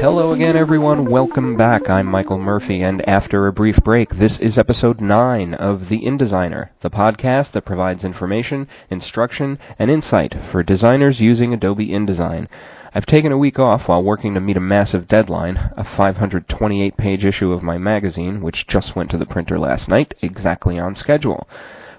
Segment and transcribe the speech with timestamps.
[0.00, 1.04] Hello again, everyone.
[1.04, 1.90] Welcome back.
[1.90, 6.70] I'm Michael Murphy, and after a brief break, this is episode 9 of The InDesigner,
[6.80, 12.48] the podcast that provides information, instruction, and insight for designers using Adobe InDesign.
[12.94, 17.26] I've taken a week off while working to meet a massive deadline, a 528 page
[17.26, 21.46] issue of my magazine, which just went to the printer last night, exactly on schedule.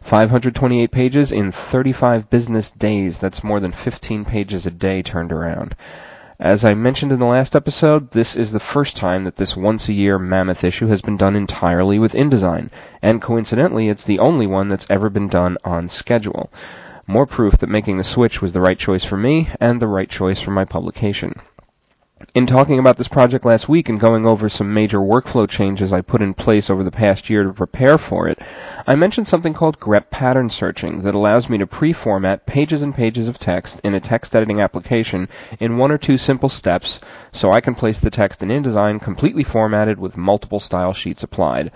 [0.10, 3.20] 528 pages in 35 business days.
[3.20, 5.75] That's more than 15 pages a day turned around.
[6.39, 9.87] As I mentioned in the last episode, this is the first time that this once
[9.87, 12.71] a year mammoth issue has been done entirely with InDesign,
[13.04, 16.51] and coincidentally, it's the only one that's ever been done on schedule.
[17.06, 20.10] More proof that making the switch was the right choice for me and the right
[20.10, 21.36] choice for my publication.
[22.36, 26.01] In talking about this project last week and going over some major workflow changes I
[26.01, 28.39] put in place over the past year to prepare for it,
[28.86, 33.30] I mentioned something called grep pattern searching that allows me to pre-format pages and pages
[33.30, 35.30] of text in a text editing application
[35.61, 37.00] in one or two simple steps
[37.31, 41.72] so I can place the text in InDesign completely formatted with multiple style sheets applied.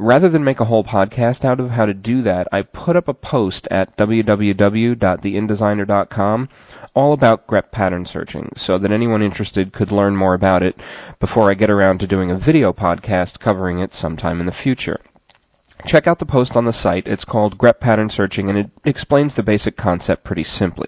[0.00, 3.08] Rather than make a whole podcast out of how to do that, I put up
[3.08, 6.48] a post at www.theindesigner.com
[6.94, 10.78] all about grep pattern searching so that anyone interested could learn more about it
[11.18, 15.00] before I get around to doing a video podcast covering it sometime in the future.
[15.84, 17.08] Check out the post on the site.
[17.08, 20.86] It's called grep pattern searching and it explains the basic concept pretty simply.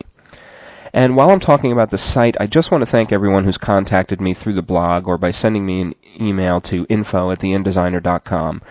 [0.93, 4.21] And while I'm talking about the site, I just want to thank everyone who's contacted
[4.21, 8.63] me through the blog or by sending me an email to info at theindesigner.com.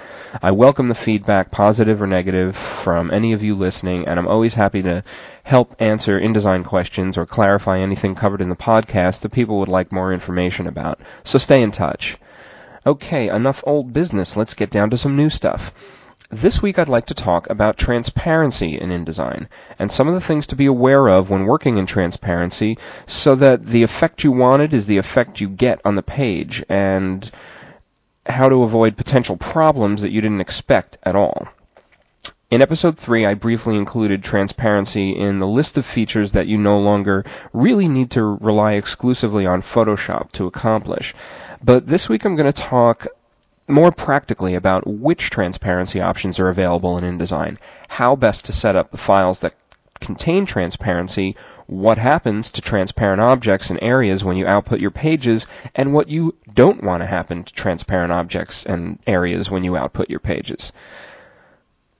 [0.41, 4.53] I welcome the feedback, positive or negative, from any of you listening, and I'm always
[4.53, 5.03] happy to
[5.43, 9.91] help answer InDesign questions or clarify anything covered in the podcast that people would like
[9.91, 10.99] more information about.
[11.23, 12.17] So stay in touch.
[12.85, 14.35] Okay, enough old business.
[14.35, 15.73] Let's get down to some new stuff.
[16.31, 19.47] This week I'd like to talk about transparency in InDesign
[19.79, 22.77] and some of the things to be aware of when working in transparency
[23.07, 27.31] so that the effect you wanted is the effect you get on the page and
[28.27, 31.47] how to avoid potential problems that you didn't expect at all.
[32.51, 36.77] In episode 3, I briefly included transparency in the list of features that you no
[36.77, 41.15] longer really need to rely exclusively on Photoshop to accomplish.
[41.63, 43.07] But this week I'm going to talk
[43.69, 47.57] more practically about which transparency options are available in InDesign,
[47.87, 49.53] how best to set up the files that
[49.99, 51.35] contain transparency,
[51.67, 56.35] what happens to transparent objects and areas when you output your pages, and what you
[56.53, 60.71] don't want to happen to transparent objects and areas when you output your pages.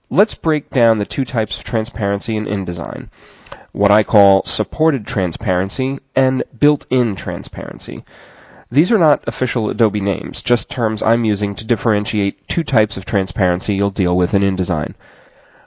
[0.08, 3.10] Let's break down the two types of transparency in InDesign.
[3.72, 8.04] What I call supported transparency and built-in transparency.
[8.72, 13.04] These are not official Adobe names, just terms I'm using to differentiate two types of
[13.04, 14.94] transparency you'll deal with in InDesign.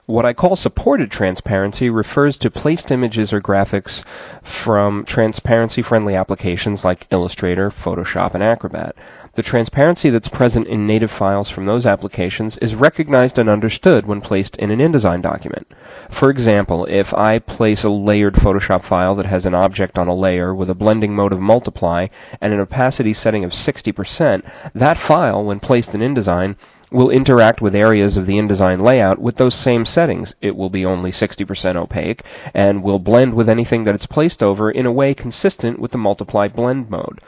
[0.06, 4.02] What I call supported transparency refers to placed images or graphics
[4.42, 8.96] from transparency friendly applications like Illustrator, Photoshop, and Acrobat.
[9.32, 14.20] The transparency that's present in native files from those applications is recognized and understood when
[14.20, 15.66] placed in an InDesign document.
[16.10, 20.14] For example, if I place a layered Photoshop file that has an object on a
[20.14, 22.08] layer with a blending mode of multiply
[22.42, 24.42] and an opacity setting of 60%,
[24.74, 26.56] that file, when placed in InDesign,
[26.94, 30.34] will interact with areas of the InDesign layout with those same settings.
[30.40, 32.22] It will be only 60% opaque
[32.54, 35.98] and will blend with anything that it's placed over in a way consistent with the
[35.98, 37.20] multiply blend mode.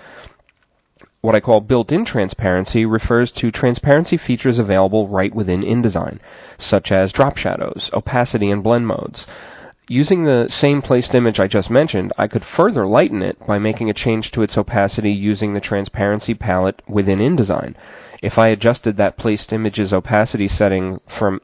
[1.21, 6.21] What I call built-in transparency refers to transparency features available right within InDesign,
[6.57, 9.27] such as drop shadows, opacity, and blend modes.
[9.89, 13.89] Using the same placed image I just mentioned, I could further lighten it by making
[13.89, 17.75] a change to its opacity using the transparency palette within InDesign
[18.23, 21.41] if I adjusted that placed image's opacity setting from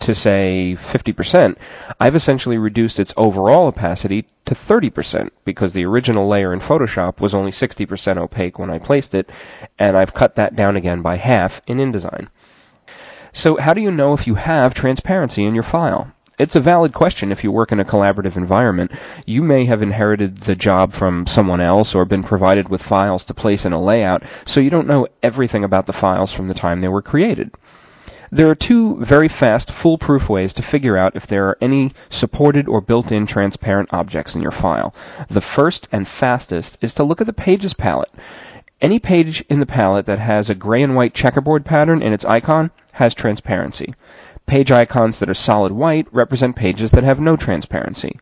[0.00, 1.56] to say 50%,
[2.00, 7.34] I've essentially reduced its overall opacity to 30% because the original layer in Photoshop was
[7.34, 9.30] only 60% opaque when I placed it,
[9.78, 12.26] and I've cut that down again by half in InDesign.
[13.32, 16.12] So how do you know if you have transparency in your file?
[16.38, 18.92] It's a valid question if you work in a collaborative environment.
[19.24, 23.34] You may have inherited the job from someone else or been provided with files to
[23.34, 26.80] place in a layout, so you don't know everything about the files from the time
[26.80, 27.52] they were created.
[28.30, 32.68] There are two very fast, foolproof ways to figure out if there are any supported
[32.68, 34.94] or built-in transparent objects in your file.
[35.30, 38.10] The first and fastest is to look at the Pages palette.
[38.82, 42.24] Any page in the palette that has a gray and white checkerboard pattern in its
[42.24, 43.94] icon has transparency.
[44.46, 48.18] Page icons that are solid white represent pages that have no transparency.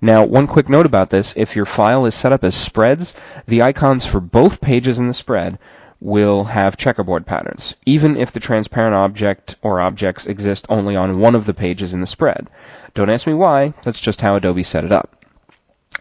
[0.00, 3.12] Now, one quick note about this, if your file is set up as spreads,
[3.46, 5.58] the icons for both pages in the spread
[6.00, 11.34] will have checkerboard patterns, even if the transparent object or objects exist only on one
[11.34, 12.48] of the pages in the spread.
[12.94, 15.14] Don't ask me why, that's just how Adobe set it up.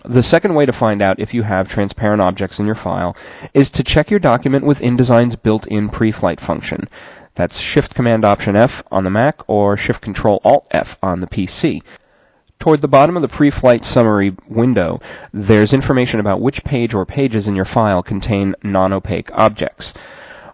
[0.05, 3.17] The second way to find out if you have transparent objects in your file
[3.53, 6.87] is to check your document with InDesign's built-in pre-flight function.
[7.37, 11.27] That's Shift Command Option F on the Mac or Shift Control Alt F on the
[11.27, 11.83] PC.
[12.57, 14.99] Toward the bottom of the pre-flight summary window,
[15.31, 19.93] there's information about which page or pages in your file contain non-opaque objects.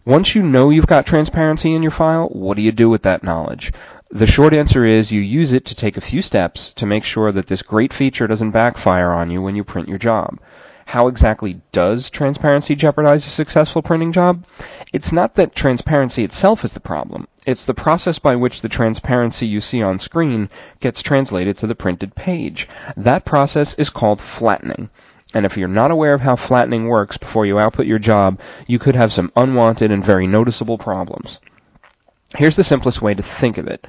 [0.04, 3.24] Once you know you've got transparency in your file, what do you do with that
[3.24, 3.72] knowledge?
[4.12, 7.32] The short answer is you use it to take a few steps to make sure
[7.32, 10.38] that this great feature doesn't backfire on you when you print your job.
[10.86, 14.46] How exactly does transparency jeopardize a successful printing job?
[14.94, 17.28] It's not that transparency itself is the problem.
[17.46, 20.50] It's the process by which the transparency you see on screen
[20.80, 22.68] gets translated to the printed page.
[22.96, 24.90] That process is called flattening.
[25.34, 28.78] And if you're not aware of how flattening works before you output your job, you
[28.78, 31.40] could have some unwanted and very noticeable problems.
[32.38, 33.88] Here's the simplest way to think of it.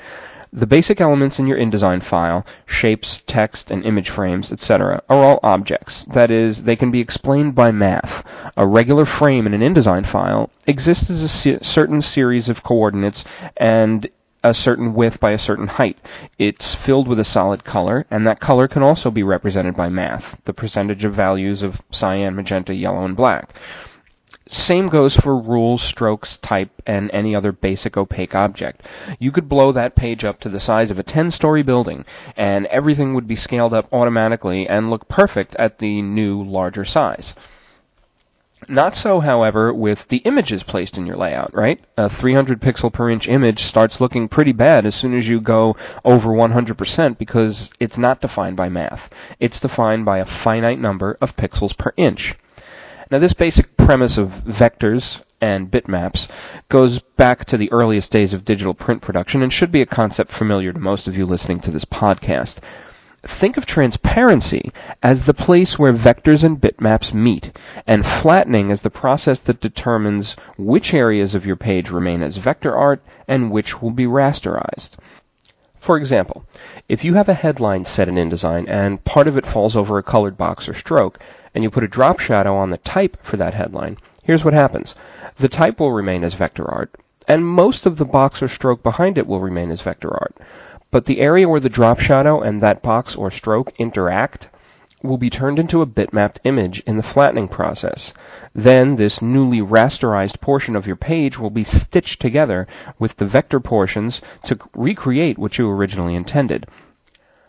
[0.57, 5.41] The basic elements in your InDesign file, shapes, text, and image frames, etc., are all
[5.43, 6.05] objects.
[6.05, 8.25] That is, they can be explained by math.
[8.57, 13.25] A regular frame in an InDesign file exists as a se- certain series of coordinates
[13.57, 14.09] and
[14.45, 15.99] a certain width by a certain height.
[16.39, 20.37] It's filled with a solid color, and that color can also be represented by math,
[20.45, 23.55] the percentage of values of cyan, magenta, yellow, and black.
[24.47, 28.83] Same goes for rules, strokes, type, and any other basic opaque object.
[29.19, 32.05] You could blow that page up to the size of a 10-story building,
[32.37, 37.35] and everything would be scaled up automatically and look perfect at the new, larger size.
[38.69, 41.81] Not so, however, with the images placed in your layout, right?
[41.97, 45.77] A 300 pixel per inch image starts looking pretty bad as soon as you go
[46.05, 49.09] over 100% because it's not defined by math.
[49.41, 52.35] It's defined by a finite number of pixels per inch.
[53.11, 56.29] Now, this basic premise of vectors and bitmaps
[56.71, 60.33] goes back to the earliest days of digital print production and should be a concept
[60.33, 62.61] familiar to most of you listening to this podcast.
[63.23, 64.73] Think of transparency
[65.03, 67.53] as the place where vectors and bitmaps meet,
[67.87, 72.75] and flattening as the process that determines which areas of your page remain as vector
[72.75, 74.97] art and which will be rasterized.
[75.85, 76.47] For example,
[76.89, 80.03] if you have a headline set in InDesign and part of it falls over a
[80.03, 81.19] colored box or stroke,
[81.55, 84.95] and you put a drop shadow on the type for that headline, here's what happens.
[85.37, 86.95] The type will remain as vector art,
[87.29, 90.35] and most of the box or stroke behind it will remain as vector art.
[90.91, 94.49] But the area where the drop shadow and that box or stroke interact
[95.05, 98.13] will be turned into a bitmapped image in the flattening process.
[98.55, 102.67] Then this newly rasterized portion of your page will be stitched together
[102.99, 106.67] with the vector portions to recreate what you originally intended.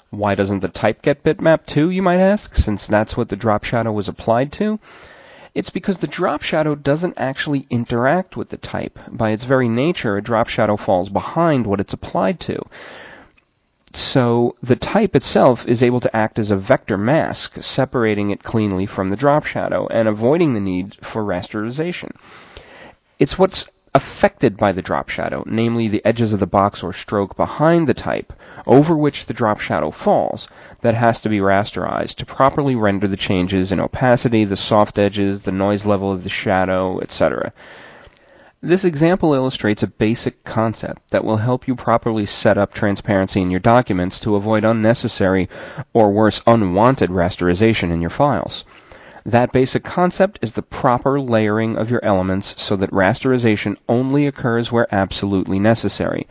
[0.09, 3.63] Why doesn't the type get bitmapped too, you might ask, since that's what the drop
[3.63, 4.79] shadow was applied to?
[5.53, 8.99] It's because the drop shadow doesn't actually interact with the type.
[9.09, 12.61] By its very nature, a drop shadow falls behind what it's applied to.
[13.97, 18.85] So the type itself is able to act as a vector mask, separating it cleanly
[18.85, 22.11] from the drop shadow and avoiding the need for rasterization.
[23.19, 27.37] It's what's affected by the drop shadow, namely the edges of the box or stroke
[27.37, 28.33] behind the type,
[28.67, 30.49] over which the drop shadow falls,
[30.81, 35.43] that has to be rasterized to properly render the changes in opacity, the soft edges,
[35.43, 37.53] the noise level of the shadow, etc.
[38.65, 43.51] This example illustrates a basic concept that will help you properly set up transparency in
[43.51, 45.47] your documents to avoid unnecessary
[45.93, 48.65] or worse unwanted rasterization in your files.
[49.23, 54.71] That basic concept is the proper layering of your elements so that rasterization only occurs
[54.71, 56.27] where absolutely necessary.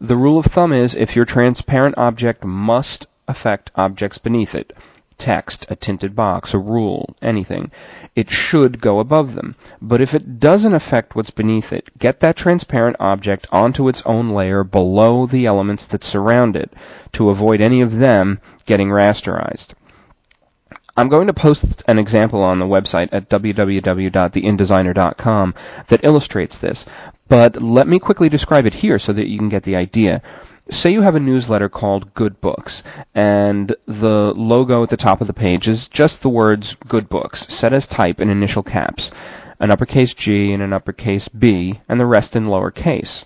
[0.00, 4.72] The rule of thumb is if your transparent object must affect objects beneath it,
[5.18, 7.70] text, a tinted box, a rule, anything.
[8.14, 9.56] It should go above them.
[9.80, 14.30] But if it doesn't affect what's beneath it, get that transparent object onto its own
[14.30, 16.72] layer below the elements that surround it
[17.12, 19.74] to avoid any of them getting rasterized.
[20.98, 25.54] I'm going to post an example on the website at www.theindesigner.com
[25.88, 26.86] that illustrates this,
[27.28, 30.22] but let me quickly describe it here so that you can get the idea
[30.70, 32.82] say you have a newsletter called Good Books,
[33.14, 37.46] and the logo at the top of the page is just the words Good Books,
[37.52, 39.10] set as type in initial caps,
[39.60, 43.24] an uppercase G and an uppercase B, and the rest in lowercase.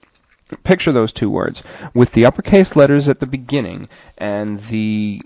[0.65, 1.63] Picture those two words,
[1.95, 5.23] with the uppercase letters at the beginning and the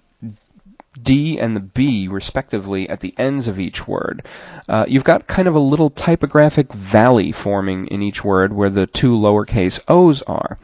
[1.02, 4.24] D and the B, respectively, at the ends of each word.
[4.68, 8.86] Uh, you've got kind of a little typographic valley forming in each word where the
[8.86, 10.58] two lowercase O's are.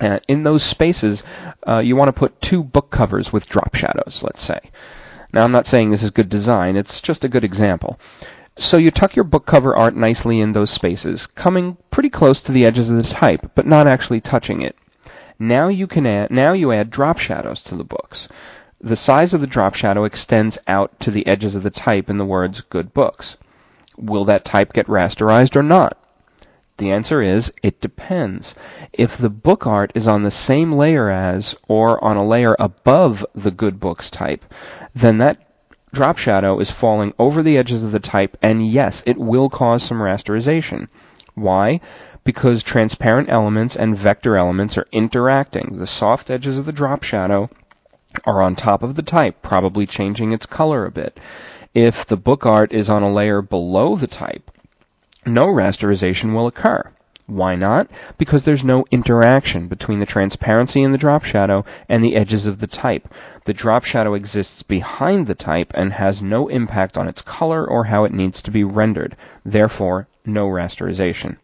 [0.00, 1.22] Uh, in those spaces,
[1.66, 4.60] uh, you want to put two book covers with drop shadows, let's say.
[5.32, 7.98] Now, I'm not saying this is good design, it's just a good example.
[8.58, 12.52] So you tuck your book cover art nicely in those spaces, coming pretty close to
[12.52, 14.76] the edges of the type, but not actually touching it.
[15.38, 18.28] Now you can add, now you add drop shadows to the books.
[18.80, 22.18] The size of the drop shadow extends out to the edges of the type in
[22.18, 23.36] the words good books.
[23.98, 25.98] Will that type get rasterized or not?
[26.78, 28.54] The answer is, it depends.
[28.92, 33.24] If the book art is on the same layer as, or on a layer above
[33.34, 34.44] the good books type,
[34.94, 35.38] then that
[35.94, 39.82] drop shadow is falling over the edges of the type, and yes, it will cause
[39.82, 40.88] some rasterization.
[41.34, 41.80] Why?
[42.24, 45.78] Because transparent elements and vector elements are interacting.
[45.78, 47.48] The soft edges of the drop shadow
[48.24, 51.18] are on top of the type, probably changing its color a bit.
[51.74, 54.50] If the book art is on a layer below the type,
[55.26, 56.90] no rasterization will occur.
[57.26, 57.90] Why not?
[58.18, 62.60] Because there's no interaction between the transparency in the drop shadow and the edges of
[62.60, 63.08] the type.
[63.46, 67.84] The drop shadow exists behind the type and has no impact on its color or
[67.84, 69.16] how it needs to be rendered.
[69.44, 71.36] Therefore, no rasterization.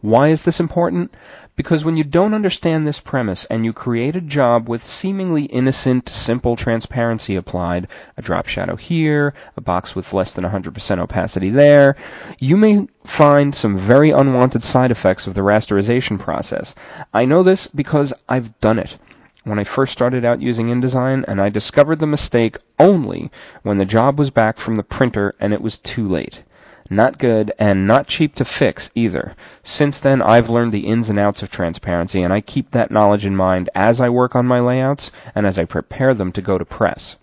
[0.00, 1.14] Why is this important?
[1.56, 6.06] Because when you don't understand this premise and you create a job with seemingly innocent,
[6.06, 11.96] simple transparency applied, a drop shadow here, a box with less than 100% opacity there,
[12.38, 16.74] you may find some very unwanted side effects of the rasterization process.
[17.14, 18.98] I know this because I've done it
[19.44, 23.30] when I first started out using InDesign, and I discovered the mistake only
[23.62, 26.42] when the job was back from the printer and it was too late.
[26.88, 29.34] Not good and not cheap to fix either.
[29.62, 33.26] Since then, I've learned the ins and outs of transparency, and I keep that knowledge
[33.26, 36.58] in mind as I work on my layouts and as I prepare them to go
[36.58, 37.16] to press.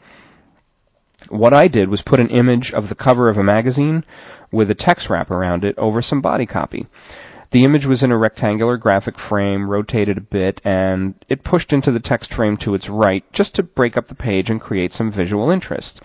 [1.29, 4.03] What I did was put an image of the cover of a magazine
[4.51, 6.87] with a text wrap around it over some body copy.
[7.51, 11.91] The image was in a rectangular graphic frame, rotated a bit, and it pushed into
[11.91, 15.11] the text frame to its right just to break up the page and create some
[15.11, 16.01] visual interest.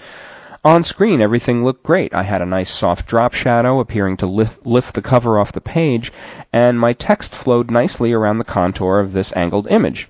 [0.64, 2.12] On screen, everything looked great.
[2.12, 5.60] I had a nice soft drop shadow appearing to lift, lift the cover off the
[5.60, 6.12] page,
[6.52, 10.08] and my text flowed nicely around the contour of this angled image.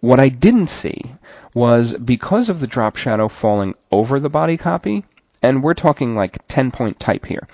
[0.00, 1.12] What I didn't see
[1.54, 5.04] was because of the drop shadow falling over the body copy,
[5.42, 7.46] and we're talking like 10 point type here,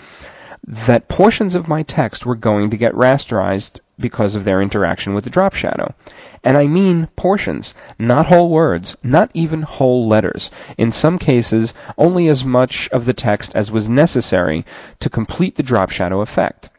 [0.67, 5.25] that portions of my text were going to get rasterized because of their interaction with
[5.25, 5.95] the drop shadow.
[6.43, 10.51] And I mean portions, not whole words, not even whole letters.
[10.77, 14.65] In some cases, only as much of the text as was necessary
[15.01, 16.71] to complete the drop shadow effect.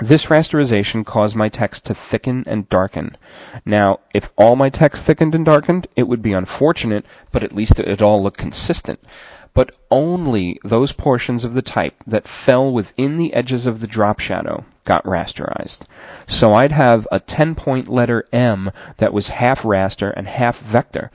[0.00, 3.16] This rasterization caused my text to thicken and darken.
[3.64, 7.78] Now, if all my text thickened and darkened, it would be unfortunate, but at least
[7.78, 8.98] it all looked consistent
[9.54, 14.18] but only those portions of the type that fell within the edges of the drop
[14.18, 15.80] shadow got rasterized.
[16.26, 21.10] So I'd have a 10 point letter M that was half raster and half vector.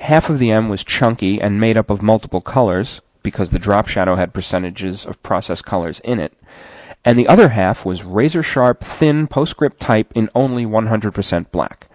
[0.00, 3.86] Half of the M was chunky and made up of multiple colors because the drop
[3.88, 6.32] shadow had percentages of process colors in it.
[7.04, 11.88] And the other half was razor sharp, thin PostScript type in only 100% black.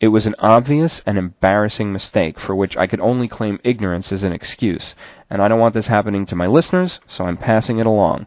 [0.00, 4.22] It was an obvious and embarrassing mistake for which I could only claim ignorance as
[4.22, 4.94] an excuse,
[5.30, 8.26] and I don't want this happening to my listeners, so I'm passing it along.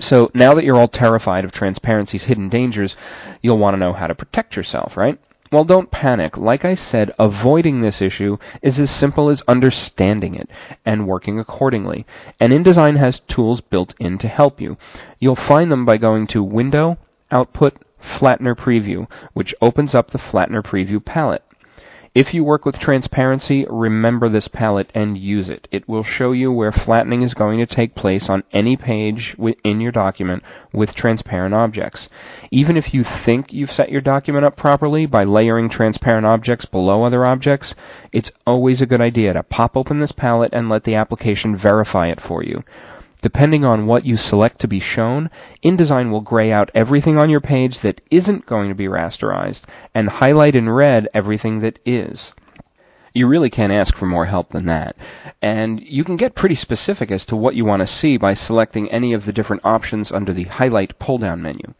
[0.00, 2.96] So now that you're all terrified of transparency's hidden dangers,
[3.42, 5.18] you'll want to know how to protect yourself, right?
[5.50, 6.36] Well, don't panic.
[6.36, 10.50] Like I said, avoiding this issue is as simple as understanding it
[10.84, 12.06] and working accordingly.
[12.38, 14.76] And InDesign has tools built in to help you.
[15.18, 16.98] You'll find them by going to Window,
[17.30, 21.42] Output, Flattener Preview, which opens up the Flattener Preview palette.
[22.18, 25.68] If you work with transparency, remember this palette and use it.
[25.70, 29.80] It will show you where flattening is going to take place on any page in
[29.80, 32.08] your document with transparent objects.
[32.50, 37.04] Even if you think you've set your document up properly by layering transparent objects below
[37.04, 37.76] other objects,
[38.10, 42.08] it's always a good idea to pop open this palette and let the application verify
[42.08, 42.64] it for you.
[43.20, 45.28] Depending on what you select to be shown,
[45.64, 50.08] InDesign will gray out everything on your page that isn't going to be rasterized and
[50.08, 52.32] highlight in red everything that is.
[53.12, 54.96] You really can't ask for more help than that.
[55.42, 58.88] And you can get pretty specific as to what you want to see by selecting
[58.90, 61.74] any of the different options under the Highlight pull-down menu.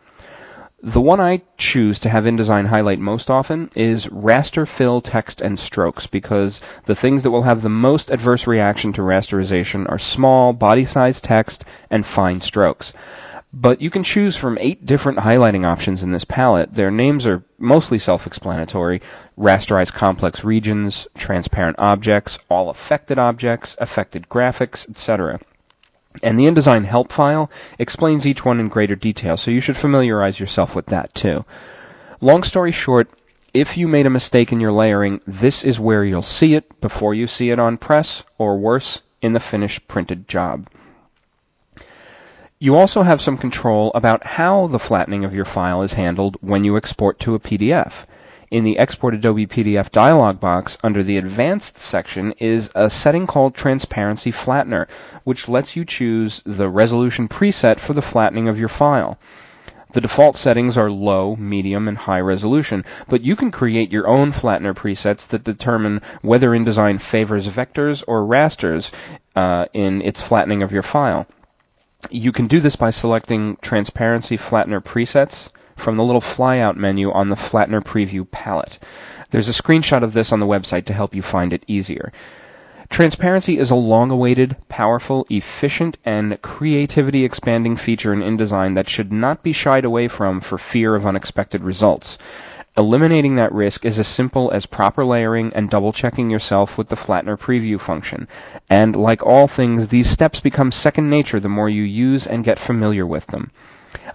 [0.82, 5.58] The one I choose to have InDesign highlight most often is raster fill text and
[5.58, 10.52] strokes because the things that will have the most adverse reaction to rasterization are small,
[10.52, 12.92] body size text and fine strokes.
[13.52, 16.73] But you can choose from eight different highlighting options in this palette.
[16.73, 19.02] Their names are mostly self-explanatory.
[19.37, 25.40] Rasterize complex regions, transparent objects, all affected objects, affected graphics, etc.
[26.22, 30.40] And the InDesign help file explains each one in greater detail, so you should familiarize
[30.40, 31.44] yourself with that too.
[32.20, 33.08] Long story short,
[33.54, 37.14] if you made a mistake in your layering, this is where you'll see it before
[37.14, 40.68] you see it on press, or worse, in the finished printed job.
[42.58, 46.64] You also have some control about how the flattening of your file is handled when
[46.64, 48.04] you export to a PDF.
[48.50, 53.55] In the Export Adobe PDF dialog box, under the Advanced section, is a setting called
[53.55, 54.87] Transparency Flattener,
[55.25, 59.19] which lets you choose the resolution preset for the flattening of your file.
[59.93, 64.33] The default settings are low, medium, and high resolution, but you can create your own
[64.33, 68.90] flattener presets that determine whether InDesign favors vectors or rasters
[69.37, 71.26] uh, in its flattening of your file.
[72.09, 77.28] You can do this by selecting Transparency Flattener Presets from the little flyout menu on
[77.28, 78.78] the Flattener Preview palette.
[79.30, 82.12] There's a screenshot of this on the website to help you find it easier.
[82.90, 89.12] Transparency is a long awaited, powerful, efficient, and creativity expanding feature in InDesign that should
[89.12, 92.16] not be shied away from for fear of unexpected results.
[92.78, 96.97] Eliminating that risk is as simple as proper layering and double checking yourself with the
[96.97, 98.26] Flattener preview function.
[98.70, 102.58] And like all things, these steps become second nature the more you use and get
[102.58, 103.50] familiar with them.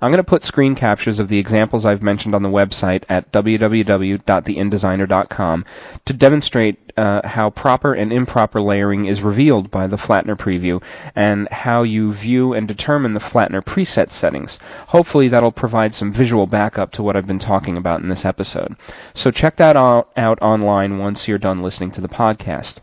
[0.02, 3.32] I'm going to put screen captures of the examples I've mentioned on the website at
[3.32, 5.66] www.theindesigner.com
[6.06, 10.84] to demonstrate uh, how proper and improper layering is revealed by the Flattener preview
[11.16, 14.60] and how you view and determine the Flattener preset settings.
[14.88, 18.76] Hopefully that'll provide some visual backup to what I've been talking about in this episode.
[19.14, 22.80] So check that out, out online once you're done listening to the podcast.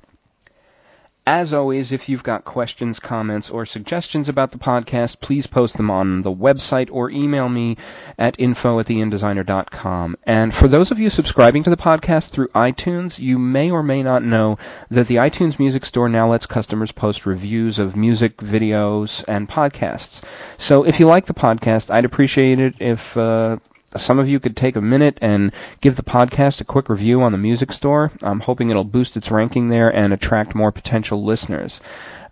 [1.33, 5.89] As always, if you've got questions, comments, or suggestions about the podcast, please post them
[5.89, 7.77] on the website or email me
[8.19, 10.17] at info at theindesigner.com.
[10.25, 14.03] And for those of you subscribing to the podcast through iTunes, you may or may
[14.03, 14.59] not know
[14.91, 20.23] that the iTunes Music Store now lets customers post reviews of music, videos, and podcasts.
[20.59, 23.59] So if you like the podcast, I'd appreciate it if uh,
[23.97, 27.33] some of you could take a minute and give the podcast a quick review on
[27.33, 28.13] the music store.
[28.23, 31.81] I'm hoping it'll boost its ranking there and attract more potential listeners.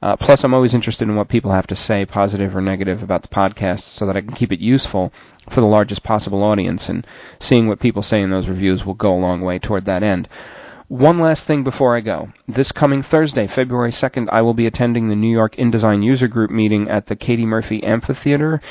[0.01, 3.23] Uh, plus, I'm always interested in what people have to say, positive or negative, about
[3.23, 5.13] the podcast so that I can keep it useful
[5.51, 6.89] for the largest possible audience.
[6.89, 7.05] And
[7.41, 10.29] seeing what people say in those reviews will go a long way toward that end.
[10.89, 12.33] One last thing before I go.
[12.47, 16.51] This coming Thursday, February 2nd, I will be attending the New York InDesign User Group
[16.51, 18.63] meeting at the Katie Murphy Amphitheater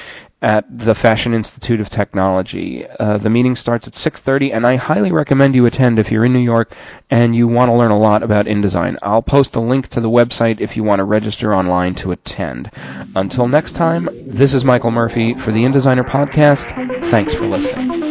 [0.41, 2.88] at the Fashion Institute of Technology.
[2.99, 6.34] Uh, the meeting starts at 6:30, and I highly recommend you attend if you're in
[6.34, 6.73] New York
[7.12, 8.97] and you want to learn a lot about InDesign.
[9.03, 12.71] I'll post a link to the website if you want to register online to attend.
[13.15, 16.71] Until next time, this is Michael Murphy for the InDesigner podcast.
[17.12, 18.07] Thanks for listening.